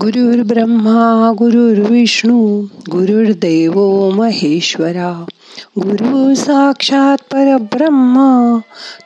[0.00, 5.24] गुरुर् ब्रह्मा गुरुर्विष्णू गुरुर्देव महेश्वरा
[5.78, 8.58] गुरु साक्षात परब्रह्म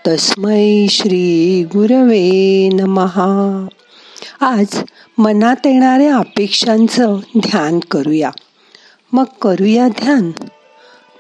[0.06, 3.66] तस्मै श्री गुरवे नमहा
[4.40, 4.66] आज
[5.18, 8.30] मनात येणाऱ्या अपेक्षांचं ध्यान करूया.
[9.12, 10.30] मग करूया ध्यान.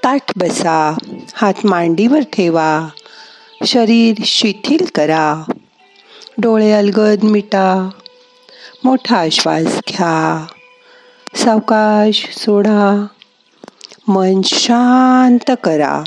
[0.04, 0.94] ताठ बसा
[1.34, 2.88] हात मांडीवर ठेवा
[3.66, 5.52] शरीर शिथिल करा.
[6.38, 7.90] डोळे अलगद मिटा
[8.84, 10.46] मोठा श्वास घ्या.
[11.34, 13.06] सावकाश सोडा.
[14.08, 16.02] मन शांत करा.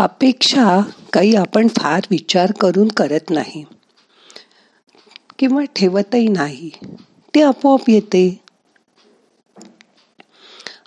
[0.00, 0.80] अपेक्षा
[1.12, 3.64] काही आपण फार विचार करून करत नाही
[5.38, 6.70] किंवा ठेवतही नाही
[7.34, 8.40] ते आपोआप येते.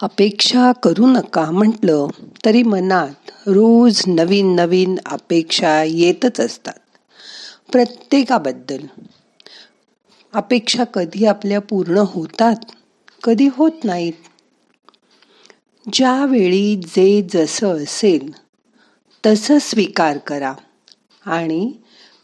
[0.02, 2.08] अपेक्षा करू नका म्हटलं
[2.46, 6.80] तरी मनात रोज नवीन नवीन अपेक्षा येतच असतात.
[7.72, 8.86] प्रत्येकाबद्दल.
[10.34, 12.56] अपेक्षा कधी आपल्या पूर्ण होतात
[13.24, 14.14] कधी होत नाहीत.
[15.94, 18.32] ज्यावेळी जे जसं असेल
[19.26, 20.54] तसं स्वीकार करा
[21.26, 21.72] आणि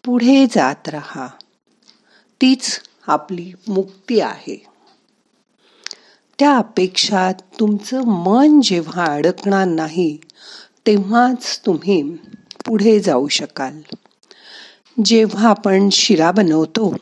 [0.05, 1.27] पुढे जात राहा.
[2.41, 4.57] तीच आपली मुक्ती आहे.
[6.39, 10.17] त्या अपेक्षा तुमचं मन जेव्हा अडकणार नाही
[10.87, 12.01] तेव्हाच तुम्ही
[12.65, 13.81] पुढे जाऊ शकाल.
[15.05, 16.95] जेव्हा आपण शिरा बनवतो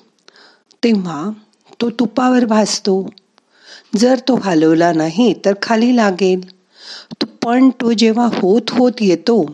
[0.83, 1.29] तेव्हा
[1.81, 3.05] तो तुपावर भाजतो
[3.95, 6.41] जर तो हलवला नाही तर खाली लागेल.
[7.43, 9.45] पण तो जेव्हा होत होत येतो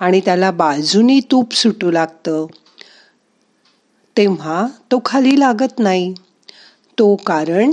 [0.00, 2.46] आणि त्याला बाजूनी तूप सुटू लागतं.
[4.16, 6.14] तेव्हा तो खाली लागत नाही.
[6.98, 7.70] तो कारण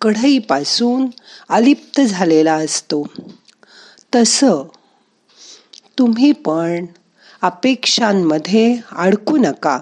[0.00, 1.06] कढईपासून
[1.48, 3.06] अलिप्त झालेला असतो.
[4.14, 4.62] तसं
[5.98, 6.86] तुम्ही पण
[7.42, 9.78] अपेक्षांमध्ये अडकू नका.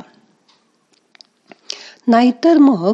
[2.09, 2.93] नाहीतर मग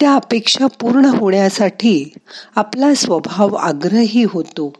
[0.00, 2.12] त्या अपेक्षा पूर्ण होण्यासाठी
[2.56, 4.72] आपला स्वभाव आग्रही होतो.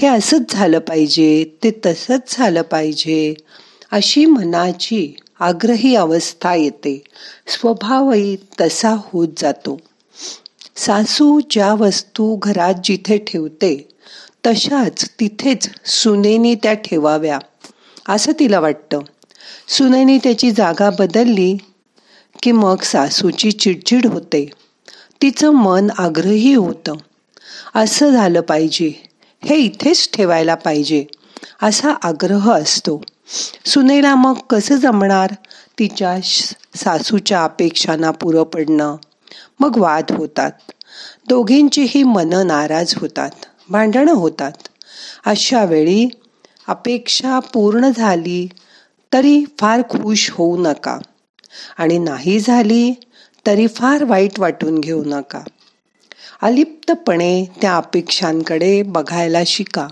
[0.00, 3.34] हे असंच झालं पाहिजे ते तसंच झालं पाहिजे
[3.90, 7.04] अशी मनाची आग्रही अवस्था येते.
[7.46, 9.80] स्वभावही तसा होत जातो.
[10.76, 13.88] सासू ज्या वस्तू घरात जिथे ठेवते
[14.46, 17.38] तशाच तिथेच सुनेनी त्या ठेवाव्या
[18.08, 19.00] असं तिला वाटतं.
[19.68, 21.56] सुनेनी त्याची जागा बदलली
[22.42, 24.50] की मग सासूची चिडचिड होते.
[25.22, 26.94] तिचं मन आग्रही होतं.
[27.74, 29.11] असं झालं पाहिजे.
[29.44, 31.04] हे इथेच ठेवायला पाहिजे
[31.62, 33.00] असा आग्रह असतो.
[33.66, 35.32] सुनेला मग कसं जमणार?
[35.78, 36.16] तिच्या
[36.74, 38.96] सासूच्या अपेक्षांना पुरं पडणं.
[39.60, 40.52] मग वाद होतात.
[41.28, 43.30] दोघींचीही मनं नाराज होतात
[43.70, 44.52] भांडणं होतात.
[45.26, 46.08] अशा वेळी
[46.68, 48.48] अपेक्षा पूर्ण झाली
[49.12, 50.98] तरी फार खुश होऊ नका.
[51.78, 52.92] आणि नाही झाली
[53.46, 55.40] तरी फार वाईट वाटून घेऊ नका.
[56.42, 59.88] अलिप्तपणे त्या अपेक्षांकडे बघायला शिका.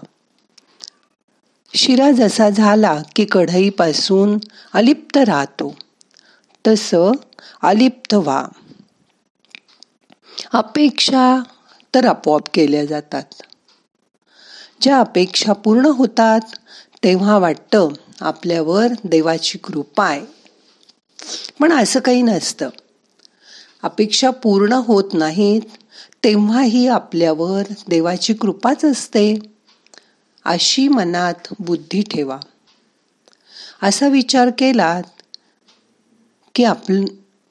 [1.74, 4.38] शिरा जसा झाला की कढईपासून
[4.72, 5.76] अलिप्त राहतो
[6.66, 7.12] तसं
[7.62, 8.46] अलिप्त व्हा.
[10.52, 11.42] अपेक्षा
[11.94, 13.42] तर आपोआप केल्या जातात.
[14.80, 16.40] ज्या अपेक्षा पूर्ण होतात
[17.04, 17.88] तेव्हा वाटतं
[18.20, 20.26] आपल्यावर देवाची कृपा आहे.
[21.60, 22.68] पण असं काही नसतं.
[23.82, 25.60] अपेक्षा पूर्ण होत नाहीत
[26.24, 29.38] तेव्हाही आपल्यावर देवाची कृपाच असते.
[30.44, 32.38] अशी मनात बुद्धी ठेवा.
[33.82, 35.02] असा विचार केलात
[36.54, 36.90] की आप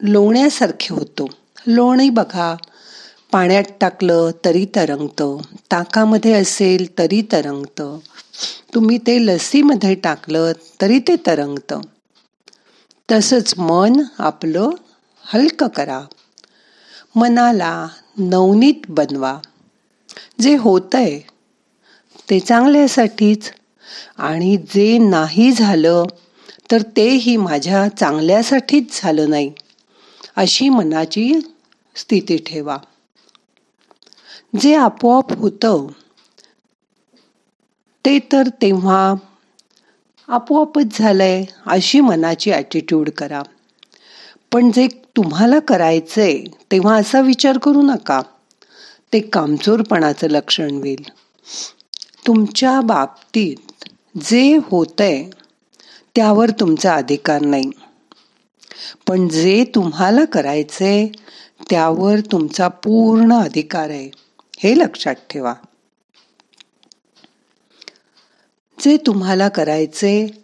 [0.02, 1.30] लोण्यासारखे होतो.
[1.68, 2.56] लोणही बघा.
[3.32, 5.38] पाण्यात टाकलं तरी तरंगतं.
[5.72, 7.98] ताकामध्ये असेल तरी तरंगतं.
[8.76, 10.52] तुम्ही ते लसीमध्ये टाकलं
[10.82, 11.82] तरी ते तरंगतं.
[13.12, 14.70] तसंच मन आपलं
[15.24, 16.02] हलकं करा.
[17.16, 17.88] मनाला
[18.20, 19.34] नवनीत बनवा.
[20.42, 21.20] जे होतंय
[22.30, 23.52] ते चांगल्यासाठीच.
[24.18, 26.04] आणि जे नाही झालं
[26.72, 29.52] तर तेही माझ्या चांगल्यासाठीच झालं नाही
[30.36, 31.32] अशी मनाची
[31.96, 32.78] स्थिती ठेवा.
[34.62, 35.88] जे आपोआप होतं
[38.06, 39.14] ते तर तेव्हा
[40.30, 43.42] आपोआपच झालंय अशी मनाची ॲटिट्यूड करा.
[44.52, 44.88] पण जे
[45.20, 48.22] तुम्हाला करायचंय तेव्हा असा विचार करू नका.
[49.14, 51.04] ते कामचोरपणाचं लक्षण होईल.
[52.28, 53.86] तुमच्या बाबतीत
[54.22, 55.30] जे होतंय
[56.16, 57.72] त्यावर तुमचा अधिकार नाही.
[59.08, 61.08] पण जे तुम्हाला करायचंय
[61.70, 64.12] त्यावर तुमचा पूर्ण अधिकार आहे
[64.60, 65.54] हे लक्षात ठेवा.
[68.80, 70.44] जे तुम्हाला करायचे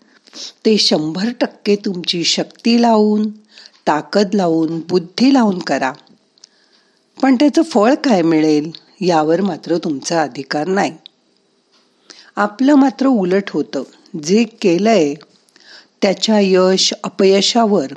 [0.66, 3.45] ते शंभर टक्के तुमची शक्ती लावून
[3.88, 5.92] ताकद लावून बुद्धी लावून करा.
[7.22, 8.72] पण त्याचं फळ काय मिळेल
[9.02, 10.92] यावर मात्र तुमचा अधिकार नाही.
[12.36, 13.84] आपलं मात्र उलट होतं.
[14.24, 15.14] जे केलंय
[16.02, 17.88] त्याच्या यश अपयशावर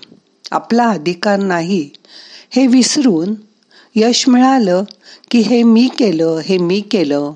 [0.50, 1.90] आपला अधिकार नाही.
[2.50, 3.34] हे विसरून
[3.94, 4.82] यश मिळालं
[5.30, 7.32] की हे मी केलं हे मी केलं.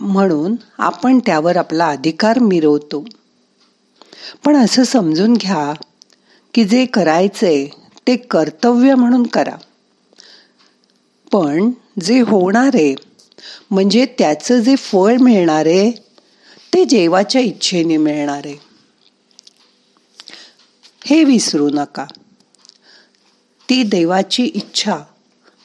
[0.00, 3.04] म्हणून आपण त्यावर आपला अधिकार मिरवतो.
[4.44, 5.72] पण असं समजून घ्या
[6.54, 7.66] की जे करायचंय
[8.06, 9.56] ते कर्तव्य म्हणून करा.
[11.32, 11.70] पण
[12.00, 12.94] जे होणारे
[13.70, 15.90] म्हणजे त्याचं जे फळ मिळणारे
[16.74, 18.60] ते जेवाच्या इच्छेने मिळणारे.
[21.04, 22.06] हे विसरू नका.
[23.70, 24.96] ती देवाची इच्छा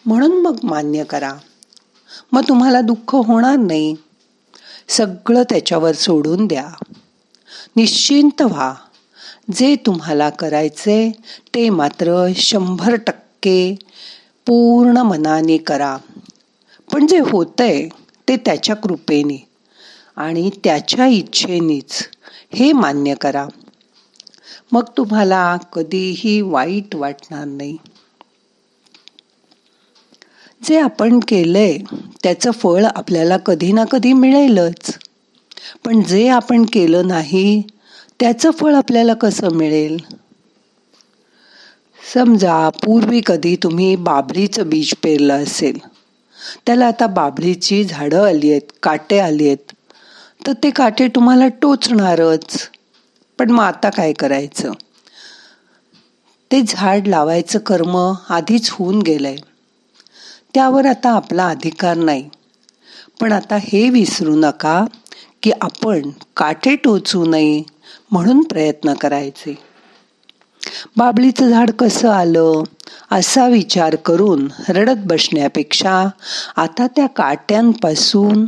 [0.06, 1.34] म्हणून मग मान्य करा.
[2.32, 3.96] मग तुम्हाला दुःख होणार नाही.
[4.88, 6.68] सगळं त्याच्यावर सोडून द्या.
[7.76, 8.74] निश्चिंत व्हा.
[9.56, 11.12] जे तुम्हाला करायचे
[11.56, 13.76] ते मात्र शंभर टक्के
[14.48, 15.98] पूर्ण मनाने करा.
[16.94, 17.88] पण जे होतंय
[18.28, 19.48] ते त्याच्या कृपेने
[20.18, 22.10] आणि त्याच्या इच्छेनेच
[22.54, 23.48] हे मान्य करा.
[24.72, 27.78] मग तुम्हाला कधीही वाईट वाटणार नाही.
[30.64, 31.78] जे आपण केलंय
[32.24, 34.98] त्याचं फळ आपल्याला कधी ना कधी मिळेलच.
[35.86, 37.64] पण जे आपण केलं नाही
[38.20, 39.98] त्याचं फळ आपल्याला कसं मिळेल?
[42.14, 45.78] समजा पूर्वी कधी तुम्ही बाबरीचं बीज पेरलं असेल.
[46.66, 49.72] त्याला आता बाबरीची झाडं आली आहेत काटे आली आहेत.
[50.48, 52.70] तर ते काटे तुम्हाला टोचणारच.
[53.40, 54.72] पण मग आता काय करायचं?
[56.52, 59.36] ते झाड लावायचं कर्म आधीच होऊन गेलंय.
[60.54, 62.30] त्यावर आता आपला अधिकार नाही.
[63.20, 64.86] पण आता हे विसरू नका
[65.44, 66.02] की आपण
[66.38, 67.77] काटे टोचू नये.
[68.12, 69.56] म्हणून प्रयत्न करायचे.
[70.98, 72.64] बाबळीचं झाड कसं आलं
[73.12, 76.08] असा विचार करून रडत बसण्यापेक्षा
[76.56, 78.46] आता त्या काट्यांपासून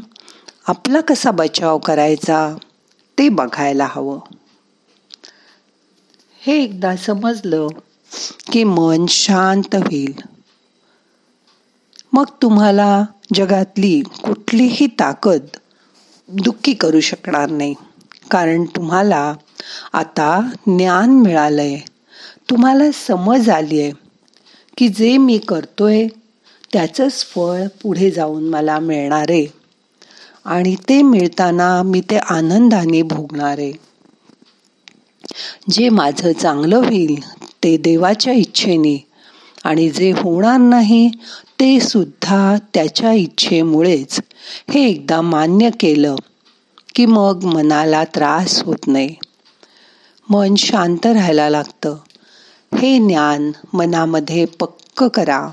[0.67, 2.55] आपला कसा बचाव करायचा
[3.17, 4.19] ते बघायला हवं.
[6.41, 7.67] हे एकदा समजलं
[8.51, 10.13] की मन शांत होईल.
[12.13, 15.45] मग तुम्हाला जगातली कुठलीही ताकद
[16.29, 17.73] दुःखी करू शकणार नाही
[18.31, 19.33] कारण तुम्हाला
[19.93, 21.77] आता ज्ञान मिळालंय.
[22.49, 23.91] तुम्हाला समज आली आहे
[24.77, 26.07] की जे मी करतोय
[26.73, 29.29] त्याचंच फळ पुढे जाऊन मला मिळणार.
[29.29, 29.45] आहे
[30.45, 33.59] आणि ते मिळताना मी ते आनंदाने भोगणार.
[33.59, 33.71] आहे
[35.71, 37.15] जे माझं चांगलं होईल
[37.63, 38.97] ते देवाच्या इच्छेने.
[39.63, 41.09] आणि जे होणार नाही
[41.59, 44.19] ते सुद्धा त्याच्या इच्छेमुळेच.
[44.69, 46.15] हे एकदा मान्य केलं
[46.95, 49.15] की मग मनाला त्रास होत नाही.
[50.29, 51.95] मन शांत राहायला लागतं.
[52.77, 55.49] हे ज्ञान मनामध्ये पक्क करा.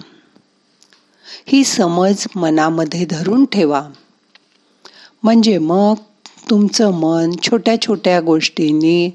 [1.47, 3.89] ही समज मनामध्ये धरून ठेवा.
[5.23, 5.95] म्हणजे मग
[6.51, 9.11] तुमचं मन छोट्या छोट्या गोष्टींनी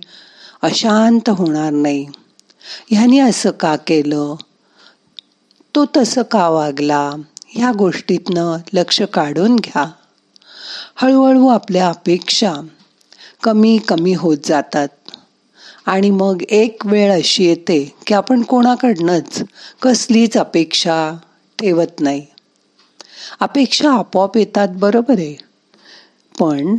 [0.62, 2.08] अशांत होणार नाही.
[2.92, 4.36] ह्याने असं का केलं?
[5.76, 7.12] तो तसं का वागला?
[7.48, 9.92] ह्या गोष्टीतनं लक्ष काढून घ्या.
[10.96, 12.54] हळूहळू आपल्या अपेक्षा
[13.44, 14.88] कमी कमी होत जातात.
[15.86, 19.44] आणि मग एक वेळ अशी येते की आपण कोणाकडनंच
[19.82, 21.14] कसलीच अपेक्षा
[21.60, 22.26] ठेवत नाही.
[23.40, 25.36] अपेक्षा आपोआप येतात बरोबर आहे.
[26.40, 26.76] पण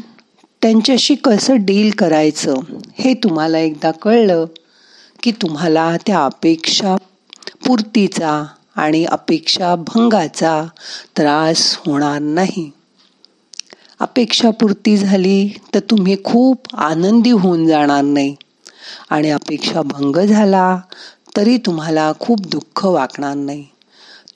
[0.62, 2.54] त्यांच्याशी कसं डील करायचं
[2.98, 4.44] हे तुम्हाला एकदा कळलं
[5.22, 6.96] की तुम्हाला त्या अपेक्षा
[7.66, 8.44] पूर्तीचा
[8.76, 10.64] आणि अपेक्षा भंगाचा
[11.16, 12.70] त्रास होणार नाही.
[14.00, 18.34] अपेक्षापूर्ती झाली तर तुम्ही खूप आनंदी होऊन जाणार नाही.
[19.10, 20.80] आणि अपेक्षा भंग झाला
[21.36, 23.66] तरी तुम्हाला खूप दुःख वाकणार नाही.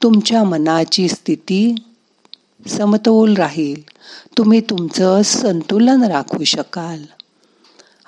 [0.02, 1.74] तुमच्या मनाची स्थिती
[2.68, 3.82] समतोल राहील.
[4.38, 7.02] तुम्ही तुमचं संतुलन राखू शकाल.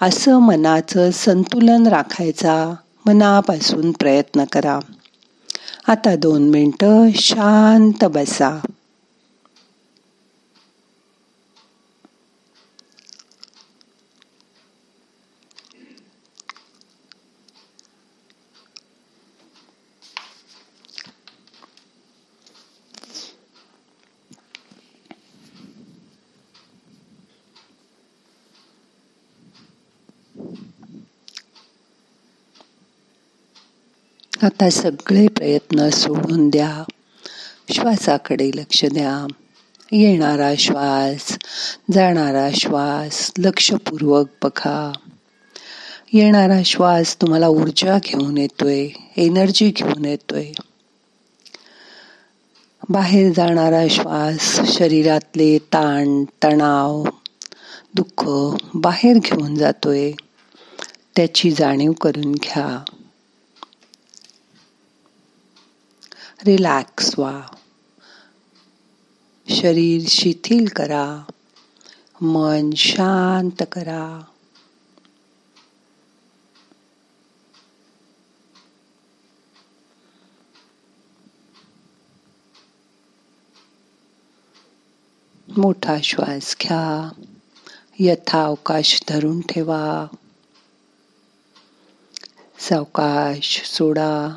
[0.03, 2.75] असं मनाचं संतुलन राखायचा
[3.07, 4.79] मनापासून प्रयत्न करा.
[5.89, 8.61] आता दोन मिनटं शांत बसा.
[34.43, 36.85] आता सगळे प्रयत्न सोडून द्या.
[37.73, 39.27] श्वासाकडे लक्ष द्या.
[39.93, 41.39] येणारा श्वास
[41.93, 44.93] जाणारा श्वास लक्षपूर्वक बघा.
[46.13, 50.47] येणारा श्वास तुम्हाला ऊर्जा घेऊन येतोय एनर्जी घेऊन येतोय.
[52.89, 57.05] बाहेर जाणारा श्वास शरीरातले ताण तणाव
[57.95, 58.25] दुःख
[58.75, 60.13] बाहेर घेऊन जातोय.
[61.17, 62.85] त्याची जाणीव करून घ्या.
[66.45, 67.43] रिलॅक्स व्हा
[69.49, 71.25] शरीर शिथिल करा.
[72.21, 74.25] मन शांत करा.
[85.57, 87.11] मोठा श्वास घ्या.
[87.99, 90.07] यथा अवकाश धरून ठेवा.
[92.59, 94.37] सावकाश सोडा.